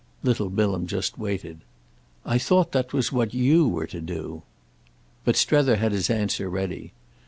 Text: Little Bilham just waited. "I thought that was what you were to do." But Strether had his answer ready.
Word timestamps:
Little 0.23 0.49
Bilham 0.49 0.87
just 0.87 1.19
waited. 1.19 1.59
"I 2.25 2.39
thought 2.39 2.71
that 2.71 2.91
was 2.91 3.11
what 3.11 3.35
you 3.35 3.67
were 3.67 3.85
to 3.85 4.01
do." 4.01 4.41
But 5.25 5.35
Strether 5.35 5.75
had 5.75 5.91
his 5.91 6.09
answer 6.09 6.49
ready. 6.49 6.91